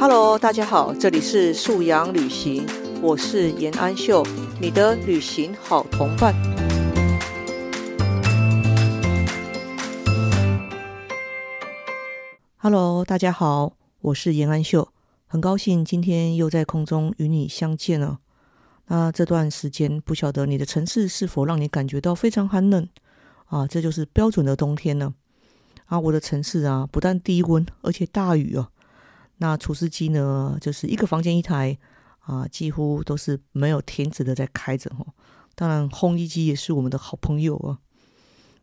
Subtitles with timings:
[0.00, 2.64] Hello，大家好，这里是素阳旅行，
[3.02, 4.24] 我是严安秀，
[4.60, 6.32] 你的旅行好同伴。
[12.58, 14.88] Hello，大家好，我是严安秀，
[15.26, 18.20] 很高兴今天又在空中与你相见了。
[18.86, 22.88] 那这段时间，不晓得你的城市是否让你感觉到非常寒冷
[23.46, 23.66] 啊？
[23.66, 25.12] 这就是标准的冬天呢。
[25.86, 28.68] 啊，我的城市啊，不但低温，而且大雨哦。
[29.38, 31.78] 那除湿机呢，就是一个房间一台
[32.20, 35.06] 啊，几乎都是没有停止的在开着哈。
[35.54, 37.78] 当然，烘衣机也是我们的好朋友啊。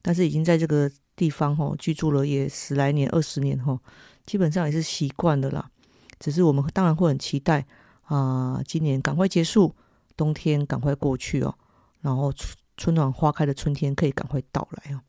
[0.02, 3.80] 但是已经在这个地方哈居住了也十来年、二十年哈，
[4.26, 5.72] 基本上也是习惯的啦。
[6.20, 7.66] 只是我们当然会很期待
[8.04, 9.76] 啊，今年赶快结束，
[10.16, 11.56] 冬天赶快过去哦，
[12.02, 15.02] 然后春春暖花开的春天可以赶快到来哦。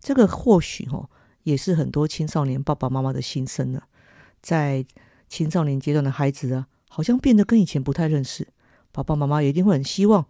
[0.00, 1.08] 这个或许哈。
[1.44, 3.80] 也是很多青少年爸爸妈妈的心声呢。
[4.42, 4.84] 在
[5.28, 8.48] 青少年阶段的孩子啊，好像变得跟以前不太认识。
[8.92, 10.24] 爸爸妈妈也一定会很希望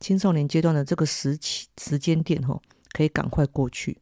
[0.00, 2.60] 青少年阶段的这个时期时间点哦，
[2.92, 3.98] 可以赶快过去，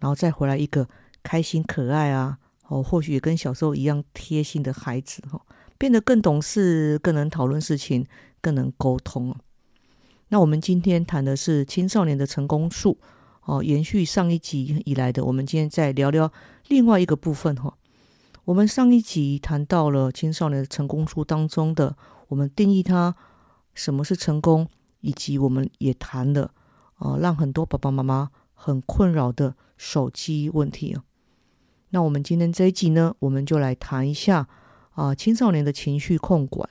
[0.00, 0.88] 然后再回来一个
[1.22, 2.38] 开心可爱啊，
[2.68, 5.40] 哦，或许也跟小时候一样贴心的孩子哈，
[5.78, 8.06] 变得更懂事，更能讨论事情，
[8.40, 9.36] 更能沟通哦
[10.28, 12.98] 那我们今天谈的是青少年的成功术。
[13.46, 16.32] 哦，延续上一集以来的，我们今天再聊聊
[16.68, 17.76] 另外一个部分哈。
[18.46, 21.96] 我们上一集谈到了青少年的成功书当中的，
[22.28, 23.14] 我们定义它
[23.72, 24.68] 什么是成功，
[25.00, 26.52] 以及我们也谈了
[26.96, 31.04] 啊，让很多爸爸妈妈很困扰的手机问题啊。
[31.88, 34.46] 那我们今天这一集呢，我们就来谈一下
[34.90, 36.68] 啊，青少年的情绪控管，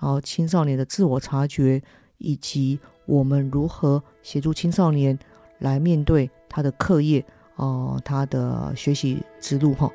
[0.00, 1.80] 然后青少年的自我察觉，
[2.18, 5.18] 以及我们如何协助青少年。
[5.60, 9.88] 来面对他的课业，哦，他的学习之路，哈。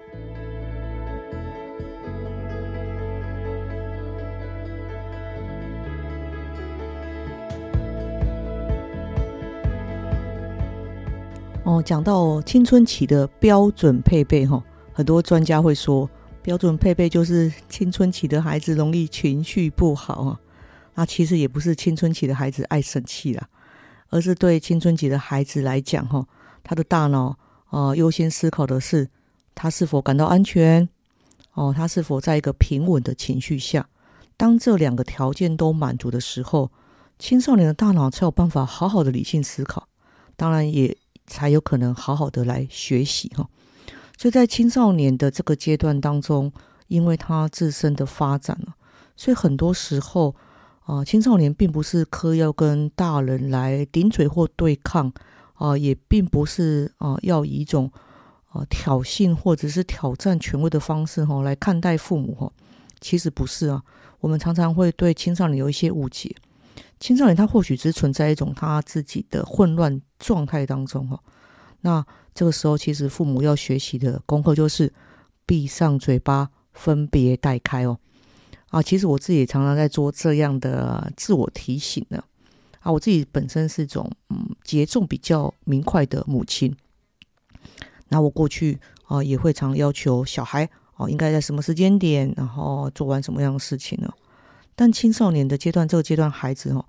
[11.70, 14.60] 哦，讲到青春期的标准配备，哈，
[14.92, 16.10] 很多专家会说，
[16.42, 20.40] 标准配备就是青春期的孩子容易情绪不好啊。
[20.96, 23.48] 那其实也不是青春期的孩子爱生气啦。
[24.10, 26.26] 而是对青春期的孩子来讲，哈，
[26.64, 27.38] 他的大脑
[27.68, 29.08] 啊，优先思考的是
[29.54, 30.90] 他是否感到安全，
[31.54, 33.88] 哦，他是否在一个平稳的情绪下。
[34.36, 36.72] 当这两个条件都满足的时候，
[37.20, 39.88] 青少年的大脑才有办法好好的理性思考，
[40.36, 40.98] 当然也
[41.30, 43.48] 才有可能好好的来学习，哈。
[44.18, 46.52] 所以在青少年的这个阶段当中，
[46.88, 48.76] 因为他自身的发展了，
[49.16, 50.36] 所以很多时候。
[50.90, 55.14] 啊，青少年并不是刻要跟大人来顶嘴或对抗，
[55.54, 57.92] 啊，也并不是啊要以一种
[58.48, 62.52] 啊挑衅或者是挑战权威的方式哈来看待父母哈，
[63.00, 63.84] 其实不是啊。
[64.20, 66.36] 我们常常会对青少年有一些误解，
[67.00, 71.20] 青少年他或许只存在一种他自己的混乱状态当中哈。
[71.82, 74.92] 那这个时候，其实父母要学习的功课就是
[75.46, 77.98] 闭上嘴巴，分别带开哦。
[78.68, 82.24] 啊，其实我自己也常常在做这样的自我提醒呢。
[82.82, 86.76] 啊，我自己本身是一种嗯节奏比较明快的母亲。
[88.10, 94.14] 那我过去啊也会常要求小孩哦，应该在什么时间点，然后做完什么样的事情呢？
[94.80, 96.86] 但青少年的阶段，这个阶段孩子哦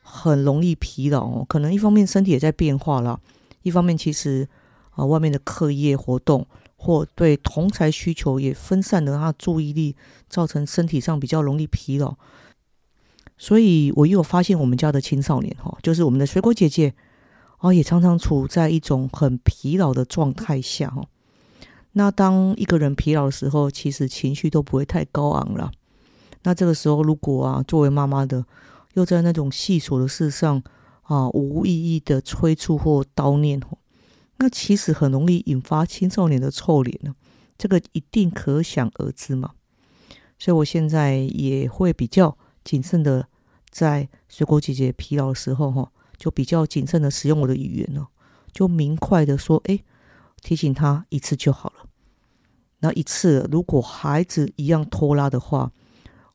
[0.00, 3.20] 很容易疲劳哦，可能一方面身体也在变化了，
[3.60, 4.48] 一方面其实
[4.92, 6.46] 啊外面的课业活动。
[6.76, 9.96] 或对同才需求也分散了他的注意力，
[10.28, 12.14] 造成身体上比较容易疲劳。
[13.38, 16.92] 所以我又发现我们家的青少年哈，就是我们的水果姐姐
[17.60, 21.06] 哦，也常常处在一种很疲劳的状态下哈。
[21.92, 25.72] 那当一个人疲劳的时候，其实情绪都不会太高昂了。
[26.44, 28.46] 那这个时候，如果啊，作为妈妈的
[28.94, 30.62] 又在那种细琐的事上
[31.02, 33.60] 啊，无意义的催促或叨念
[34.36, 37.14] 那其实很容易引发青少年的臭脸呢，
[37.56, 39.52] 这个一定可想而知嘛。
[40.38, 43.28] 所以我现在也会比较谨慎的，
[43.70, 48.08] 在水果姐姐疲劳的时候，哈，就比较谨慎的使用我的语言了，
[48.52, 49.78] 就明快的说，哎，
[50.42, 51.88] 提醒他一次就好了。
[52.80, 55.72] 那一次，如果孩子一样拖拉的话，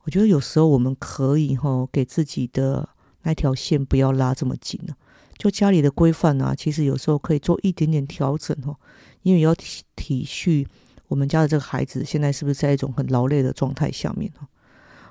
[0.03, 2.89] 我觉得有时候我们可以哈，给自己的
[3.23, 4.95] 那条线不要拉这么紧了。
[5.37, 8.75] 就家里的规范啊，其实有时候可以做一点点调整哦，
[9.21, 10.65] 因为要体体恤
[11.07, 14.47] 我们家的这个孩子现在是不是在一种很劳累的状态下面哦。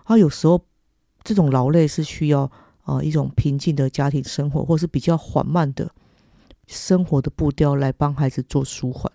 [0.05, 0.62] 啊，有时候
[1.23, 2.50] 这种劳累是需要
[2.82, 5.90] 啊一种平静的家庭生活，或是比较缓慢的
[6.67, 9.11] 生活的步调来帮孩子做舒缓，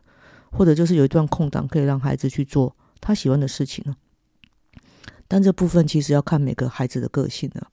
[0.51, 3.95] 或者就是有一段空档可以让孩子去做他喜欢的事情呢。
[5.27, 7.67] 但这部分其实要看每个孩子的个性了。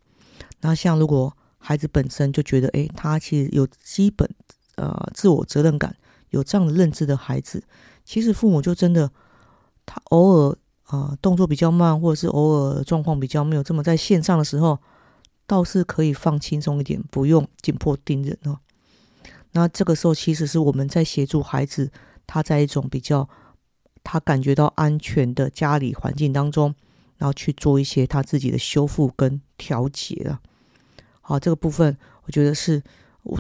[0.61, 4.29] 那像如果孩子本身就觉得，诶，他其实有基本
[4.77, 5.95] 呃自我责任感，
[6.31, 7.63] 有这样的认知的孩子，
[8.05, 9.11] 其实父母就真的，
[9.85, 14.79] 他偶尔啊动作比较慢，或者是偶尔状况比较没有这么在线上的时候，
[15.47, 18.59] 倒是可以放轻松一点，不用紧迫盯人哦。
[19.53, 21.91] 那这个时候，其实是我们在协助孩子，
[22.27, 23.29] 他在一种比较
[24.05, 26.75] 他感觉到安全的家里环境当中，
[27.21, 30.41] 然后去做一些他自己的修复跟调节了。
[31.21, 31.95] 好，这个部分
[32.25, 32.83] 我觉得是，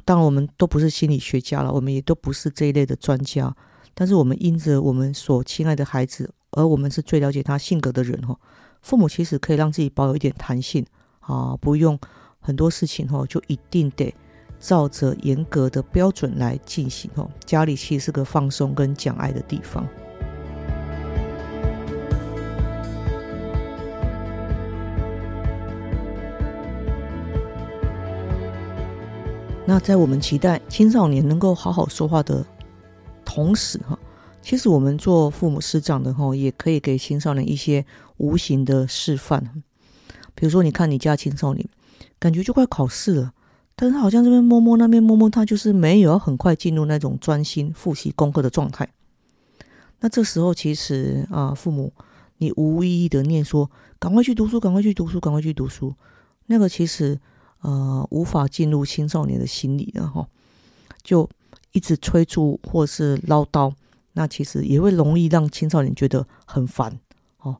[0.04, 3.56] 当然我们都不是心理学家了，我们也都不是这一类的专家，
[3.94, 8.38] 但是我们因着我们所亲爱的孩子，而我们是最了解他性格的人哈。
[8.82, 10.84] 父母其实可以让自己保有一点弹性
[11.20, 11.98] 啊，不用
[12.38, 14.14] 很多事情哈，就一定得
[14.58, 17.30] 照着严格的标准来进行哦。
[17.46, 19.86] 家里其实是个放松跟讲爱的地方。
[29.66, 32.44] 那在我们期待青少年能够好好说话的
[33.24, 33.96] 同时，哈，
[34.42, 37.84] 其实我们做父母师长的哈，也可以给青少年一些
[38.16, 39.62] 无形的示范。
[40.34, 41.64] 比如说，你看你家青少年，
[42.18, 43.32] 感觉就快考试了，
[43.76, 48.88] 但是他好像这边摸摸那边摸摸，他就是没有很快进入那种专心复习功课的状态。
[50.00, 51.92] 那这时候，其实啊，父母
[52.38, 53.70] 你无意义的念说
[54.00, 55.94] ：“赶快去读书，赶快去读书，赶快去读书。”
[56.46, 57.20] 那个其实。
[57.62, 60.26] 呃，无法进入青少年的心理了哈，
[61.02, 61.28] 就
[61.72, 63.70] 一直催促或是唠叨，
[64.14, 66.98] 那其实也会容易让青少年觉得很烦
[67.40, 67.56] 哦。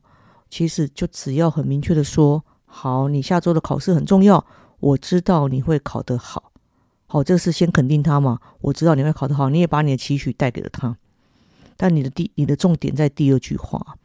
[0.49, 4.43] 其实就只要很明确的说，好，你下周的考试很重要，
[4.79, 6.51] 我知道你会考得好，
[7.05, 10.97] 好，这是先肯定他嘛，我知道你会考得好，你也把你的期许带给了他，
[11.77, 13.97] 但你的第你的重点在第二句话，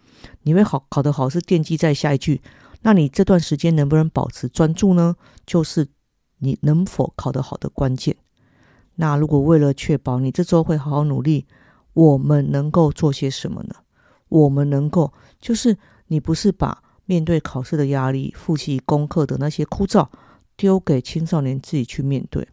[0.43, 2.43] 你会好考得好是奠基在下一句。
[2.87, 5.17] 那你这段时间能不能保持专注呢？
[5.45, 5.89] 就是
[6.39, 8.17] 你能否考得好的关键。
[8.95, 11.49] 那如果为了确保你这周会好好努力，
[11.95, 13.75] 我们能够做些什么呢？
[14.29, 20.09] 我们能够就是你不是把面对考试的压力、复习功课的那些枯燥
[20.57, 22.47] 丢给青少年自己去面对，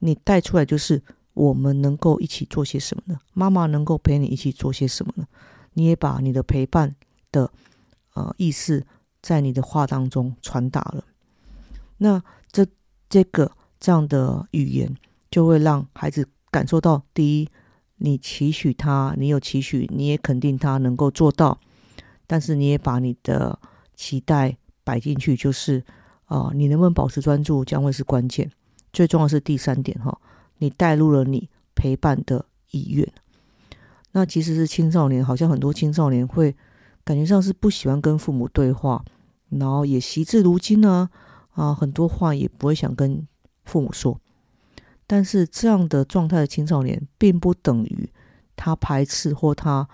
[0.00, 1.02] 你带出来就是
[1.32, 3.18] 我们能够一起做些什么呢？
[3.32, 5.26] 妈妈能够陪你一起做些什么呢？
[5.72, 6.94] 你也把你的陪伴
[7.32, 7.50] 的
[8.12, 8.84] 呃意思。
[9.22, 11.04] 在你的话当中传达了，
[11.98, 12.66] 那这
[13.08, 14.96] 这个这样的语言
[15.30, 17.48] 就会让孩子感受到：第一，
[17.96, 21.58] 你期许他，你有期许，你也肯定他能够做到；
[22.26, 23.58] 但是你也把你的
[23.94, 25.84] 期待摆进去，就是
[26.24, 28.50] 啊，你能不能保持专注将会是关键。
[28.92, 30.18] 最重要是第三点哈，
[30.56, 33.06] 你带入了你陪伴的意愿。
[34.12, 36.56] 那其实是青少年，好像很多青少年会。
[37.04, 39.04] 感觉上是不喜欢跟父母对话，
[39.48, 41.10] 然后也习至如今呢，
[41.52, 43.26] 啊，很多话也不会想跟
[43.64, 44.20] 父母说。
[45.06, 48.08] 但是这样的状态的青少年，并不等于
[48.54, 49.88] 他排斥或他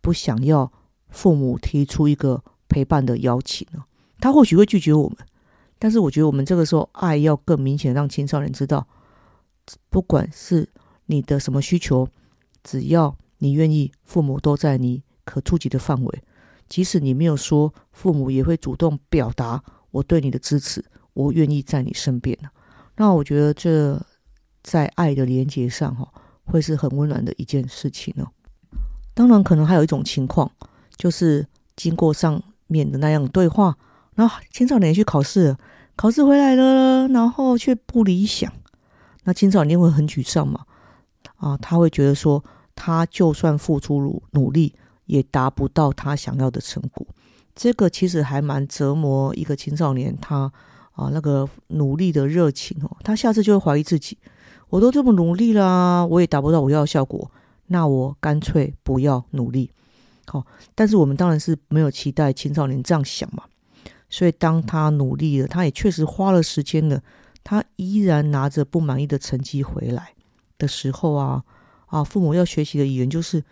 [0.00, 0.72] 不想要
[1.10, 3.84] 父母提出一个陪伴的邀请呢。
[4.18, 5.18] 他或许会拒绝我们，
[5.78, 8.86] 但是我觉得我们这个时候爱要更明显，让青少年知道，
[9.90, 10.70] 不管是
[11.06, 12.08] 你的什么需求，
[12.64, 16.22] 只要你愿意，父母都在你可触及的范围。
[16.72, 22.34] 即使你没有说，父母也会主动表达我对你的支持，我愿意在你身边
[22.96, 24.00] 那我觉得这
[24.62, 26.10] 在爱的连接上，哈，
[26.44, 28.26] 会是很温暖的一件事情哦。
[29.12, 30.50] 当然，可能还有一种情况，
[30.96, 33.76] 就是经过上面的那样对话，
[34.14, 35.54] 那青少年去考试，
[35.94, 38.50] 考试回来了，然后却不理想，
[39.24, 40.64] 那青少年会很沮丧嘛？
[41.36, 42.42] 啊，他会觉得说，
[42.74, 44.74] 他就算付出努努力。
[45.06, 47.06] 也达不到他想要的成果，
[47.54, 50.16] 这个其实还蛮折磨一个青少年。
[50.20, 50.50] 他
[50.92, 54.16] 啊，那个努力的热情哦，他下次就会怀疑自己：
[54.68, 57.30] 我都这么努力啦，我也达不到我要的效果，
[57.66, 59.70] 那我干脆不要努力。
[60.26, 63.44] 好，但是我们当然是没有期待青少年这样想嘛。
[64.08, 67.02] 所以当他努力了，他也确实花了时间了，
[67.42, 70.12] 他依然拿着不满意的成绩回来
[70.58, 71.42] 的时候啊
[71.86, 73.42] 啊，父母要学习的语言就是。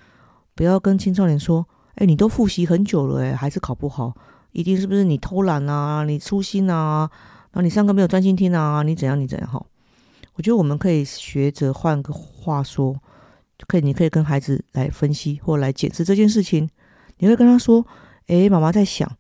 [0.61, 4.15] 不要跟青少年说：“哎，你都复习很久了，哎，还是考不好，
[4.53, 6.05] 一定是不是你偷懒啊？
[6.05, 7.11] 你粗心啊？
[7.45, 8.83] 然后你上课没有专心听啊？
[8.83, 9.19] 你怎样？
[9.19, 9.49] 你怎样？
[9.51, 9.65] 哈？
[10.35, 12.95] 我觉得我们可以学着换个话说，
[13.67, 16.69] 可以，你可以跟孩子来分析或来解释这件事情。
[17.17, 17.87] 你会跟他说：，
[18.27, 19.11] 哎，妈妈在想，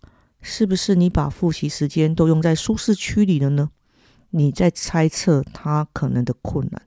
[0.42, 3.70] 是不是你把复习时间都用在舒适区里了呢？
[4.28, 6.82] 你在猜测他可能的困难，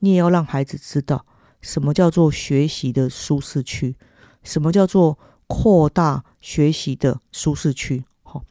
[0.00, 1.24] 你也要让孩子知道。”
[1.60, 3.96] 什么叫做学习的舒适区？
[4.42, 8.04] 什么叫做扩大学习的舒适区？
[8.22, 8.44] 好，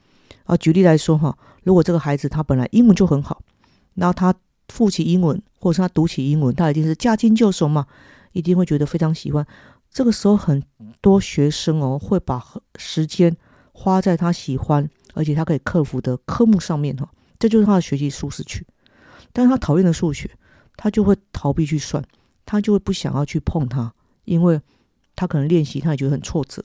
[0.44, 3.42] 啊，举例来说哈，如果这个孩子他本来英文就很好，
[3.94, 4.34] 然后他
[4.70, 7.88] 复习英文，或者是他读起英文，他一定是驾轻就熟嘛，
[8.34, 9.46] 一定会觉得非常喜欢。
[9.90, 10.62] 这个时候很
[11.00, 12.44] 多学生哦，会把
[12.76, 13.36] 时间
[13.72, 17.10] 花在他喜欢而且他可以克服的科目上面哈，
[17.40, 18.66] 这就是他的学习舒适区。
[19.32, 20.30] 但是他讨厌的数学，
[20.76, 22.04] 他就会逃避去算，
[22.46, 23.94] 他就会不想要去碰它，
[24.26, 24.62] 因为
[25.16, 26.64] 他可能练习他也觉得很挫折。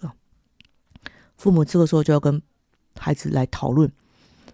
[1.37, 2.43] 父母这个时候就要跟
[2.99, 3.91] 孩子来讨论，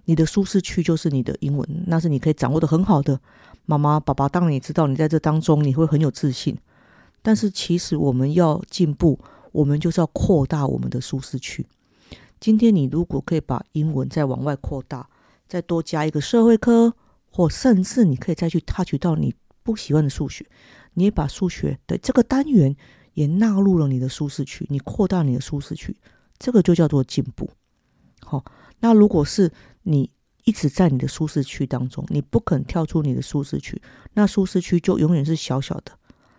[0.04, 3.20] 你的舒适区就是你的英文，那是你可以掌握的很好的。
[3.64, 6.56] 妈妈、爸爸当然也知道你在这当中你会很有自信，
[7.22, 9.18] 但是其实我们要进步，
[9.50, 11.66] 我们就是要扩大我们的舒适区。
[12.38, 15.08] 今天你如果可以把英文再往外扩大，
[15.48, 16.94] 再多加一个社会科，
[17.32, 20.46] 或甚至你可以再去 touch 到你不喜欢的数学，
[20.96, 22.74] 你也把数学的这个单元
[23.14, 25.96] 也纳入了你的舒适区，你扩大你的舒适区。
[26.38, 27.48] 这个就叫做进步，
[28.20, 28.44] 好。
[28.80, 29.50] 那如果是
[29.84, 30.10] 你
[30.44, 33.80] 一直在你的舒适区当中，你不肯跳出你的舒适区，
[34.12, 35.92] 那舒适区就永远是小小的。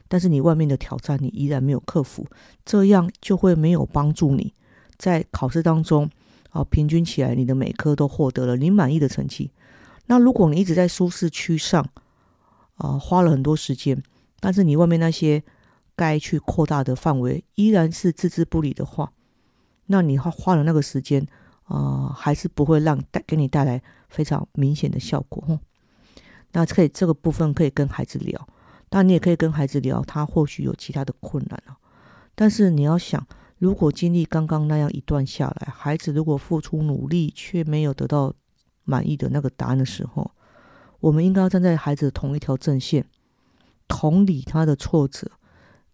[0.08, 2.28] 但是你外面的挑战你依然没有克服，
[2.64, 4.54] 这样就会没有帮助你
[4.98, 6.10] 在考试当中
[6.52, 9.52] 啊，平均起来你的每科都获得了你满意的成绩。
[10.06, 11.90] 那如果你一直在舒适区上
[12.76, 14.02] 啊，花了很多时间，
[14.40, 15.44] 但是你外面那些
[15.96, 19.12] 该去扩大的范围依然是置之不理的话，
[19.88, 21.26] 那你花花了那个时间，
[21.64, 25.60] 啊，还是不会让带给你带来非常明显的效果。
[26.52, 28.48] 那可以这个部分可以跟孩子聊，
[28.90, 31.78] 但你也可以跟孩子聊，他或许有其他的困难啊。
[32.36, 33.28] 但是你要想，
[33.58, 38.34] 如果经历刚刚那样一段下来，孩子如果付出努力却没有得到
[38.86, 40.32] 满意的那个答案的时候，
[41.00, 43.06] 我们应该要站在孩子同一条阵线，
[43.88, 45.30] 同理他的挫折，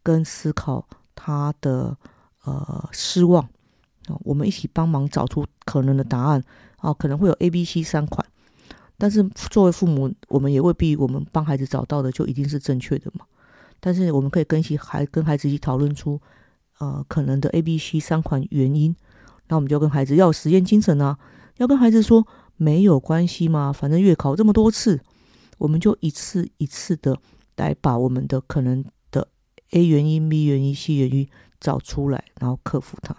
[0.01, 1.97] 跟思考他的
[2.43, 3.47] 呃失望。
[4.07, 6.43] 啊，我们一起帮忙找出可能的答案
[6.75, 8.25] 啊，可能会有 A、B、C 三款，
[8.97, 13.25] 但是作为父母，我们也未必我们帮孩子找到的就一定是正确的嘛。
[13.79, 16.19] 但是我们可以跟一起孩跟孩子一起讨论出
[16.79, 18.93] 呃可能的 A、B、C 三款原因，
[19.47, 21.17] 那我们就跟孩子要有实验精神啊，
[21.57, 24.99] 要跟孩子说没有关系嘛，反正月考这么多次，
[25.59, 27.17] 我们就一次一次的
[27.55, 29.27] 来把我们的可能的
[29.71, 31.27] A 原因、B 原因、C 原因
[31.59, 33.15] 找出来，然后克服它。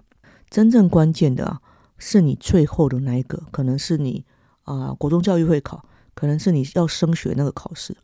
[0.50, 1.60] 真正关键的啊，
[1.98, 4.24] 是你最后的那一个，可能是你
[4.62, 7.96] 啊，国中教育会考，可能是你要升学那个考试。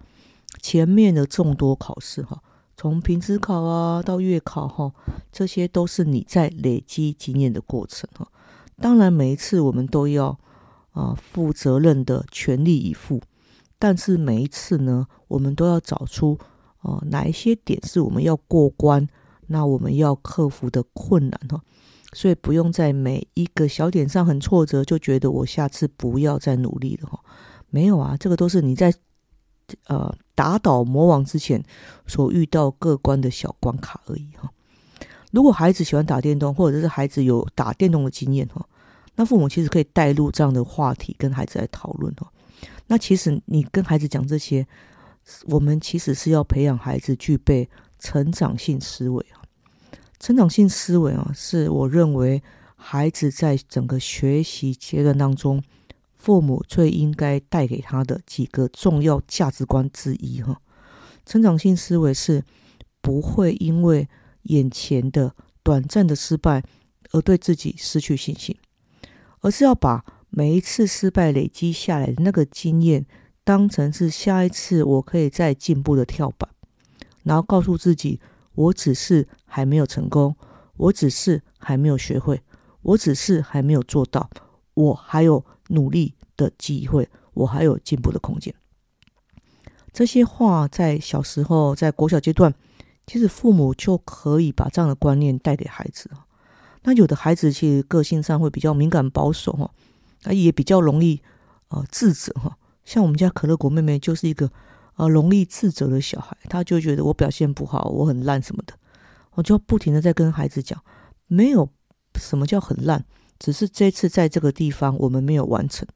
[0.60, 2.42] 前面的众多考试哈，
[2.76, 4.92] 从平时考啊到月考哈，
[5.30, 8.26] 这些都是你在累积经验的过程哈。
[8.76, 10.36] 当然，每一次我们都要
[10.92, 13.22] 啊负责任的全力以赴，
[13.80, 16.38] 但是每一次呢，我们都要找出
[16.82, 19.08] 哦哪一些点是我们要过关，
[19.48, 21.60] 那我们要克服的困难哈。
[22.12, 27.18] 所以不用在每一个小点上很挫折，就觉得我下次不要再努力了哈。
[27.70, 28.92] 没有啊，这个都是你在
[29.86, 31.62] 呃打倒魔王之前
[32.06, 34.50] 所遇到各关的小关卡而已哈。
[35.30, 38.66] 如果孩子喜欢打电动，或者是孩子有打电动的经验哈，
[39.14, 42.30] 那父母其实可以带入这样的话题跟孩子来讨论哈。
[42.90, 44.66] 那其实你跟孩子讲这些，
[45.44, 47.70] 我们其实是要培养孩子具备
[48.00, 49.38] 成长性思维啊。
[50.18, 52.42] 成长性思维啊，是我认为
[52.74, 55.62] 孩子在整个学习阶段当中，
[56.16, 60.60] 父母最应该带给他的几个重要价值观之一哈。
[61.24, 62.42] 成长性思维是
[63.00, 64.08] 不会因为
[64.42, 65.32] 眼前的
[65.62, 66.64] 短暂的失败
[67.12, 68.56] 而对自己失去信心，
[69.42, 73.04] 而是要把每一次失败累积下来的那个经验，
[73.44, 76.48] 当成是下一次我可以再进步的跳板，
[77.22, 78.20] 然后告诉自己。
[78.56, 80.36] 我只是还没有成功，
[80.76, 82.42] 我只是还没有学会，
[82.82, 84.28] 我只是还没有做到，
[84.74, 88.52] 我还有努力的机会，我还有进步的空间。
[89.92, 92.52] 这些话在小时候，在国小阶段，
[93.06, 96.10] 其实父母就可以把这样的观念带给孩子。
[96.82, 99.70] 那有的孩子其实个性上会比较敏感保守哈，
[100.24, 101.22] 啊也比较容易
[101.68, 102.56] 呃自责哈。
[102.84, 104.50] 像我们家可乐果妹妹就是一个。
[104.94, 108.74] 啊，容易自责的小孩，他就觉得我表现不好，我很烂什么的，
[109.30, 110.78] 我就不停的在跟孩子讲，
[111.26, 111.70] 没有
[112.16, 113.02] 什么叫很烂，
[113.38, 115.88] 只是这次在这个地方我们没有完成。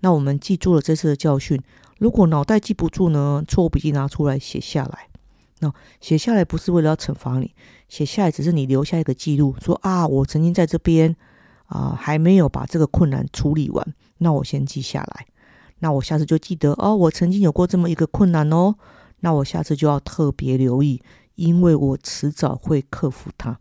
[0.00, 1.62] 那我们记住了这次的教训，
[1.98, 5.08] 如果脑袋记不住呢，错误笔记拿出来写下来。
[5.58, 7.54] 那写下来不是为了要惩罚你，
[7.90, 11.14] 写下来只是你留下一个记录，说啊，我曾经在这边
[11.66, 15.26] 啊还没有把这个困难处理完，那我先记下来。
[15.78, 18.74] 那我下次就记得哦，我曾经有过这么一个困难哦。
[19.20, 21.02] 那我下次就要特别留意，
[21.34, 23.58] 因为我迟早会克服它。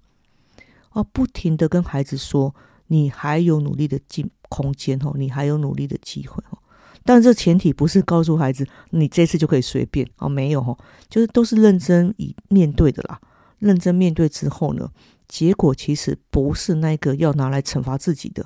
[0.91, 2.55] 哦，不停的跟孩子说，
[2.87, 6.57] 你还有努力的进空间哦，你还有努力的机会哦。
[7.03, 10.77] 但这前提不是告诉孩子你这次就可以随便哦，没有哦，
[11.09, 13.19] 就是都是认真以面对的啦。
[13.59, 14.89] 认真面对之后呢，
[15.27, 18.45] 结果其实不是那个要拿来惩罚自己的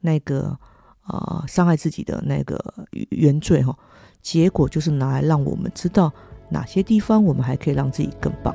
[0.00, 0.56] 那个
[1.02, 2.58] 啊伤害自己的那个
[3.10, 3.76] 原罪哈，
[4.20, 6.12] 结果就是拿来让我们知道
[6.48, 8.54] 哪些地方我们还可以让自己更棒。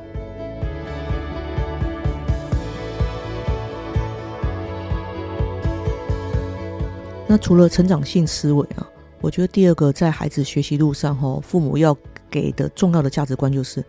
[7.27, 8.87] 那除了成长性思维啊。
[9.21, 11.97] 我觉得第二个在孩子学习路上，哈，父母要
[12.29, 13.83] 给的重要的价值观就是，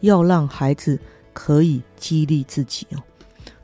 [0.00, 0.98] 要让孩子
[1.34, 3.02] 可以激励自己哦。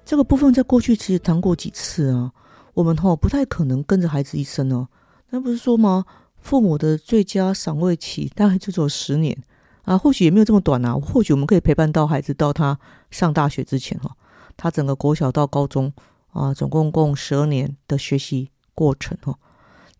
[0.05, 2.33] 这个部分在过去其实谈过几次啊。
[2.75, 4.89] 我们哈不太可能跟着孩子一生哦。
[5.31, 6.05] 那不是说吗？
[6.39, 9.37] 父母的最佳赏味期大概就只有十年
[9.83, 10.95] 啊，或许也没有这么短啊。
[10.95, 12.79] 或许我们可以陪伴到孩子到他
[13.11, 14.17] 上大学之前哈，
[14.57, 15.93] 他整个国小到高中
[16.33, 19.39] 啊，总共共十二年的学习过程哈。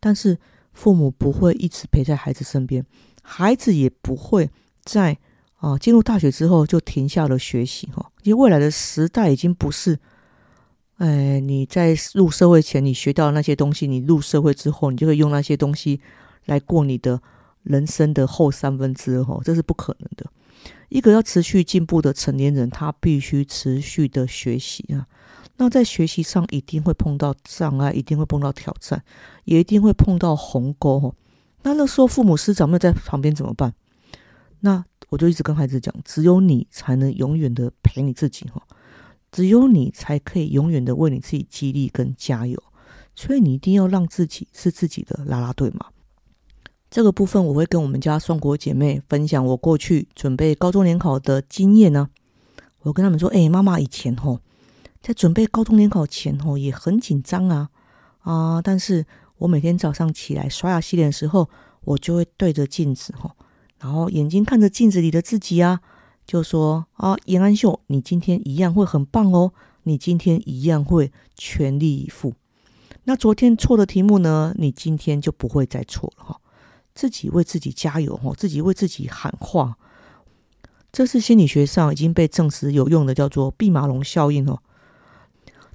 [0.01, 0.39] 但是。
[0.77, 2.85] 父母不会一直陪在孩子身边，
[3.23, 4.51] 孩子也不会
[4.83, 5.17] 在
[5.59, 8.11] 啊进入大学之后就停下了学习哈。
[8.25, 9.99] 因为未来的时代已经不是，
[10.97, 16.01] 哎，你在入社会前你学到那些东西，你入社会之后你就会用那些东西
[16.47, 17.21] 来过你的
[17.63, 20.27] 人生的后三分之二哈，这是不可能的。
[20.89, 25.07] 一个要持续进步的成年人，他必须持续的学习啊。
[25.57, 29.03] 那在学习上一定会碰到障碍，一定会碰到挑战，
[29.45, 31.15] 也一定会碰到鸿沟。
[31.63, 33.75] 那那时候父母师长没有在旁边怎么办？
[34.61, 38.63] 那我就一直跟孩子讲，只有你才能永远的陪你自己哈，
[39.31, 42.63] 只有你才可以永远的为你自己激励跟加油。
[43.15, 45.87] 所以你一定要让自己是自己的啦啦队嘛。
[46.91, 52.09] 这个部分我会跟我们家双国姐妹分享我过去准备高中联考的经验呢。
[52.81, 54.41] 我跟他们说，哎，妈妈以前吼。
[55.01, 57.69] 在准备高中联考前吼，也很紧张啊
[58.21, 58.63] 啊！
[58.63, 59.05] 但是
[59.37, 61.51] 我每天早上起来刷牙洗脸的时候，
[61.83, 63.31] 我就会对着镜子吼，
[63.85, 65.83] 然后眼睛看着镜子里的自己啊，
[66.27, 72.33] 就说啊，严安秀，你今天一样会很棒哦，你今天一样会全力以赴。
[73.03, 76.41] 那昨天错的题目呢，你今天就不会再错了哈。
[76.95, 79.77] 自己为自己加油吼，自己为自己喊话，
[80.91, 84.63] 这是心理学上已经被证实有用的，叫做毕马龙效应哦。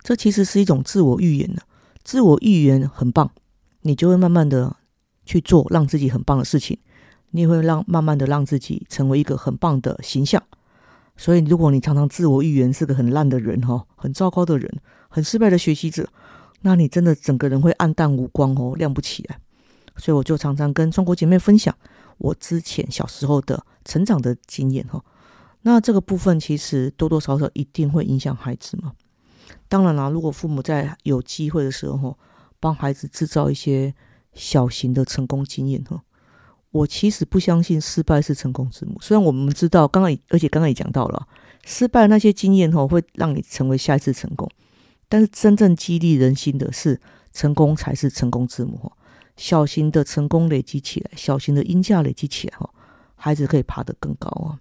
[0.02, 1.62] 这其实是一种自我预言呢，
[2.04, 3.30] 自我预言很棒，
[3.82, 4.78] 你就会慢慢的
[5.28, 6.80] 去做让自己很棒的事情，
[7.32, 10.42] 你也会让慢慢的让自己成为一个很棒的形象。
[11.18, 16.08] 所以，如果你常常自我预言是个很烂的人哈，很糟糕的人，很失败的学习者，
[16.62, 19.38] 那你真的整个人会暗淡无光哦，亮不起来。
[19.98, 21.76] 所以，我就常常跟中国姐妹分享
[22.20, 25.04] 我之前小时候的成长的经验哈。
[25.64, 28.94] 那这个部分其实多多少少一定会影响孩子嘛。
[29.68, 32.18] 当然啦，如果父母在有机会的时候，
[32.62, 33.94] 帮孩子制造一些
[34.34, 36.02] 小型的成功经验，哈，
[36.72, 38.98] 我其实不相信失败是成功之母。
[39.02, 41.28] 虽然我们知道，刚刚而且刚刚也讲到了，
[41.66, 44.50] 失败那些经验，哈，会让你成为下一次成功。
[45.08, 47.00] 但是真正激励人心的是，
[47.34, 48.92] 成功才是成功之母，
[49.38, 52.70] 小型的成功累积起来，小型的音价累积起来，哈，
[53.16, 54.60] 孩子可以爬得更高啊。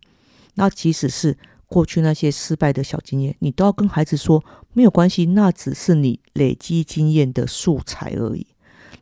[0.54, 1.36] 那即使是。
[1.70, 4.42] 过去那些失败的小经验，你都要跟孩子说
[4.72, 8.46] 没有关系，那只是你累积经验的素材而已。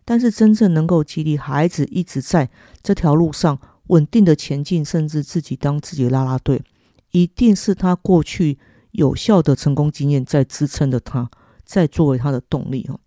[0.07, 2.49] 但是真正能够激励孩子一直在
[2.83, 6.63] 这条路上稳定的前进，甚至自己当自己的拉拉队，
[7.11, 8.57] 一定是他过去
[8.93, 11.31] 有效的成功经验在支撑着他，
[11.67, 12.99] 在作为他的动力哦。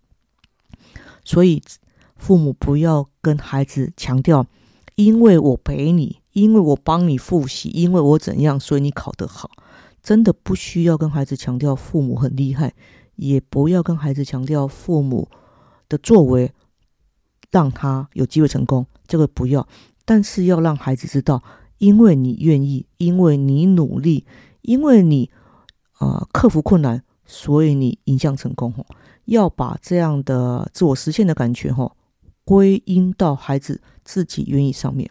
[1.24, 1.60] 所以
[2.14, 4.46] 父母不要跟孩子强调，
[4.94, 6.20] 因为我陪你。
[6.32, 9.50] 因为我帮你复习，因为我怎样，所以你考得好。
[10.00, 12.72] 真的不需要跟孩子强调父母很厉害，
[13.16, 15.28] 也不要跟孩子强调父母
[15.88, 16.52] 的作为
[17.50, 18.86] 让他有机会成功。
[19.06, 19.66] 这个不要，
[20.04, 21.42] 但是要让孩子知道，
[21.78, 24.24] 因为你愿意，因为你努力，
[24.62, 25.30] 因为你
[25.98, 28.72] 啊克服困难，所以你影响成功。
[29.26, 31.92] 要把这样的自我实现的感觉哈，
[32.44, 35.08] 归因到孩子自己愿意上面。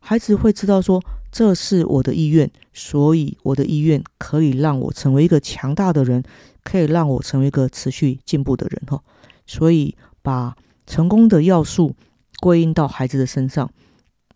[0.00, 6.22] 孩子会知道说，这是我的意愿，所以我的意愿可以让我成为一个强大的人，
[6.62, 9.02] 可以让我成为一个持续进步的人哈。
[9.44, 10.56] 所以把
[10.88, 11.94] 成功的要素
[12.40, 13.70] 归因到孩子的身上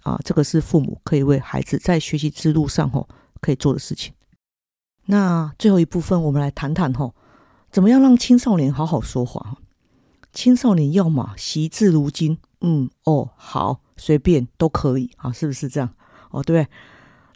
[0.02, 3.08] 啊，这个是父母可以为孩子在学习之路上哈
[3.40, 4.12] 可以做的事情。
[5.06, 7.12] 那最后一部分，我们来谈谈哈，
[7.70, 9.56] 怎么样让青少年好好说话？
[10.32, 13.80] 青少年要么惜字如金，嗯，哦，好。
[13.98, 15.94] 随便都可以啊，是不是这样？
[16.30, 16.66] 哦，对。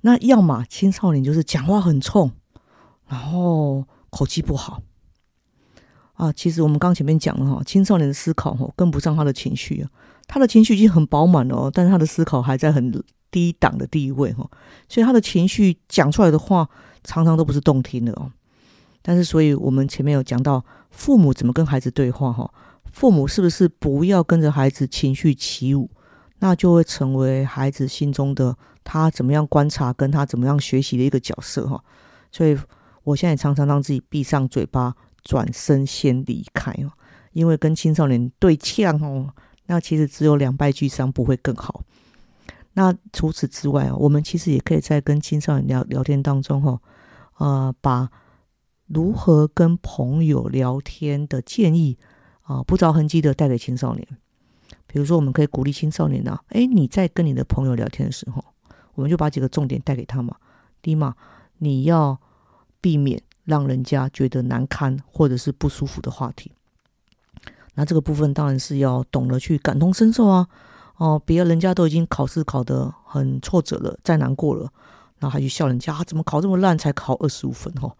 [0.00, 2.32] 那要么青少年就是讲话很冲，
[3.06, 4.82] 然后口气不好，
[6.16, 9.90] 啊，其实我们刚前面讲了哈，青少年的思考哈跟不上他的情绪啊，
[10.26, 12.90] 他的情绪已经很饱满了哦，但是他的思考还在很
[13.30, 14.48] 低档的地位哈，
[14.88, 16.66] 所以他的情绪讲出来的话
[17.04, 18.32] 常常都不是动听的哦。
[19.02, 22.50] 但是，所以我们前面有讲到父母怎么跟孩子对话哈，
[22.90, 25.90] 父母是不是不要跟着孩子情绪起舞，
[26.38, 31.84] 那就会成为孩子心中的他怎么样观察跟他怎么样学习的一个角色哈。
[32.32, 32.56] 所以，
[33.04, 34.94] 我现在常常让自己闭上嘴巴。
[35.26, 36.92] 转身先离开哦，
[37.32, 39.34] 因为跟青少年对呛哦，
[39.66, 41.82] 那其实只有两败俱伤，不会更好。
[42.74, 46.80] 那除此之外啊，我们其实也可以在跟青少年聊聊天当中哈，
[47.38, 48.08] 呃，把
[48.86, 51.98] 如何跟朋友聊天的建议
[52.42, 54.06] 啊，不着痕迹的带给青少年。
[54.86, 58.44] 比如说，我们可以鼓励青少年呢，哎，你在跟你的朋友聊天的时候，
[58.94, 60.36] 我们就把几个重点带给他嘛。
[60.80, 61.16] 第一嘛，
[61.58, 62.20] 你要
[62.80, 63.20] 避免。
[63.46, 66.52] 让人家觉得难堪或者是不舒服的话题，
[67.74, 70.48] 那这个部分当然是要懂得去感同身受啊！
[70.96, 74.70] 哦，别人家都已经考试考得很挫折了，再难过了，
[75.18, 77.72] 然后还去笑人家，怎么考这么烂才考二十五分？
[77.74, 77.94] 哈，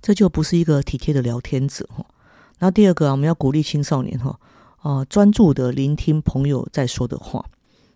[0.00, 2.06] 这就不是一个体贴的聊天者哈。
[2.60, 4.38] 那第二个啊，我们要鼓励青少年哈
[4.82, 7.44] 啊，专注的聆听朋友在说的话。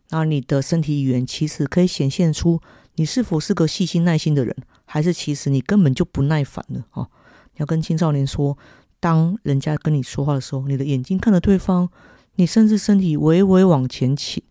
[0.08, 2.60] 那你的身体语言其实可以显现出
[2.96, 4.56] 你是否是个细心耐心的人。
[4.92, 7.08] 还是其实你根本就不耐烦了哦。
[7.52, 8.58] 你要跟青少年说，
[8.98, 11.88] 当人家跟你说话的时候，你的眼睛看着对方，
[12.34, 14.42] 你甚至身体微微往前倾，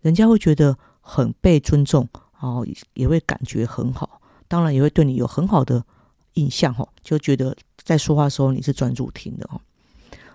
[0.00, 2.08] 人家会觉得很被尊重
[2.40, 5.84] 哦，也会感觉很好，当然也会对你有很好的
[6.32, 9.60] 印象哈，就觉得在说话的时候你是专注听的哦。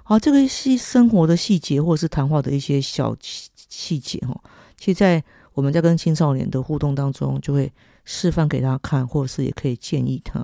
[0.04, 4.40] 好，这个是生活的细节或者是谈话的一些小细节哈，
[4.78, 5.22] 其实，在
[5.54, 7.72] 我们在跟青少年的互动当中，就会。
[8.06, 10.44] 示范给他看，或者是也可以建议他，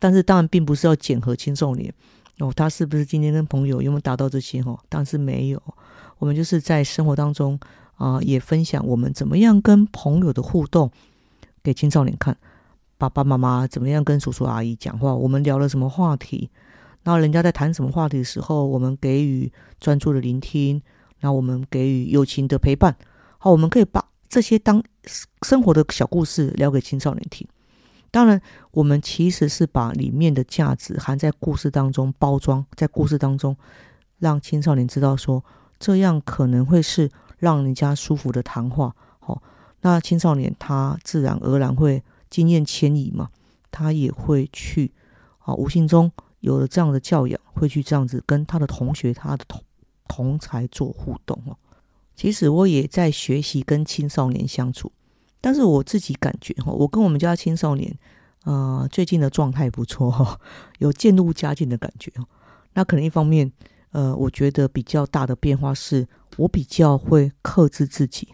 [0.00, 1.94] 但是当然并不是要检核青少年
[2.40, 4.76] 哦，他是不是今天跟朋友有没有达到这些哈？
[4.88, 5.62] 但是没有。
[6.18, 7.56] 我们就是在生活当中
[7.94, 10.90] 啊，也分享我们怎么样跟朋友的互动
[11.62, 12.36] 给青少年看。
[12.98, 15.14] 爸爸妈妈怎么样跟叔叔阿姨讲话？
[15.14, 16.50] 我们聊了什么话题？
[17.04, 20.82] 然后人家在谈什么话题的时候，我们给予专注的聆听，
[21.20, 22.96] 然后我们给予友情的陪伴。
[23.38, 24.04] 好，我们可以把。
[24.32, 24.82] 这些当
[25.42, 27.46] 生活的小故事聊给青少年听，
[28.10, 28.40] 当然，
[28.70, 33.54] 我们其实是把里面的价值含在故事当中，包装在故事当中，
[34.20, 35.44] 让青少年知道说，
[35.78, 38.96] 这样可能会是让人家舒服的谈话。
[39.18, 39.42] 好，
[39.82, 43.28] 那青少年他自然而然会经验迁移嘛，
[43.70, 44.92] 他也会去
[45.40, 49.62] 啊，无形中有了这样的教养，会去这样子跟他的同学、他的同
[50.08, 51.54] 同才做互动哦。
[52.14, 54.92] 其实我也在学习跟青少年相处，
[55.40, 57.98] 但是我自己感觉哈，我跟我们家青少年，
[58.44, 60.38] 呃，最近的状态不错哈，
[60.78, 62.26] 有渐入佳境的感觉哦。
[62.74, 63.50] 那可能一方面，
[63.90, 68.28] 呃，我觉得比较大的变化是，我比较会克制自己，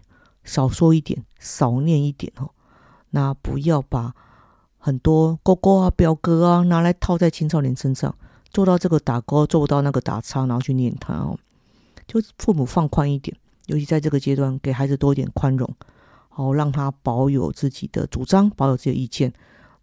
[0.44, 2.50] 少说一点，少念一点哦。
[3.10, 4.14] 那不要把
[4.76, 8.14] 很多勾勾啊、表格啊拿来套在青少年身上，
[8.50, 11.38] 做到这个打勾，做不到那个打叉，然后去念他哦。
[12.06, 13.36] 就父母放宽一点。
[13.68, 15.70] 尤其在这个阶段，给孩子多一点宽容，
[16.28, 19.32] 好让他保有自己的主张，保有自己的意见，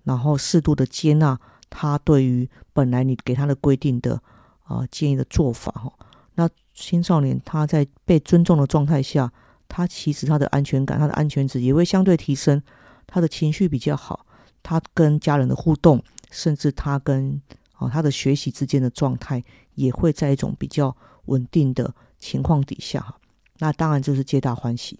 [0.03, 4.19] 然后适度的接纳他对于本来你给他的规定的
[4.63, 5.93] 啊建议的做法哈。
[6.33, 9.31] 那青少年他在被尊重的状态下，
[9.67, 12.61] 他其实他的安全感、他的安全值也会相对提升，
[13.05, 14.25] 他的情绪比较好，
[14.63, 17.39] 他跟家人的互动，甚至他跟
[17.73, 19.43] 啊他的学习之间的状态，
[19.75, 23.17] 也会在一种比较稳定的情况底下哈。
[23.59, 24.99] 那当然就是皆大欢喜，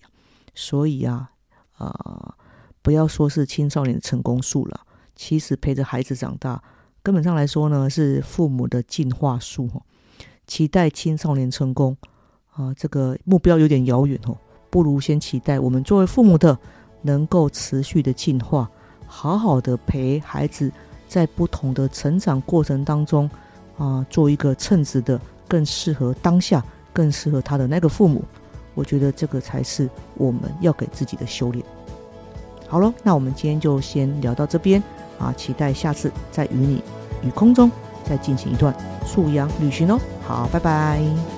[0.53, 1.29] 所以啊，
[1.77, 2.35] 呃，
[2.81, 4.79] 不要说是青少年的成功数了，
[5.15, 6.63] 其实陪着孩子长大，
[7.03, 9.81] 根本上来说呢，是父母的进化数哦。
[10.47, 11.97] 期待青少年成功
[12.53, 14.37] 啊，这个目标有点遥远哦，
[14.69, 16.57] 不如先期待我们作为父母的，
[17.01, 18.69] 能够持续的进化，
[19.05, 20.71] 好好的陪孩子
[21.07, 23.29] 在不同的成长过程当中
[23.77, 26.63] 啊，做一个称职的、更适合当下、
[26.93, 28.23] 更适合他的那个父母。
[28.75, 31.65] 我觉得这个才是我们要给自己的修炼。
[32.67, 34.81] 好了，那我们今天就先聊到这边
[35.17, 36.83] 啊，期待下次再与你
[37.23, 37.71] 与空中
[38.03, 39.99] 再进行一段素养旅行哦。
[40.27, 41.34] 好，拜拜。